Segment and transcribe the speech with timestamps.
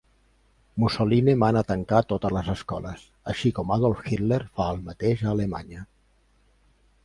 [0.83, 3.05] Mussolini mana tancar totes les escoles,
[3.35, 5.89] així com Adolf Hitler fa el mateix a Alemanya.